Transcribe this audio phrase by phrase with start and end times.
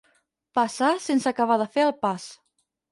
[0.59, 2.29] Passar sense acabar de fer el pas.